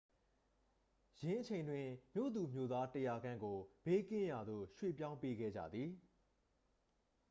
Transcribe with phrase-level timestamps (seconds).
[1.21, 5.89] ယင်းအချိန်တွင် မြို့သူမြို့သား 100 ခန့်ကို ဘေးကင်းရာသို့ ရွှေ့ပြောင်းပေးခဲ့ကြသည်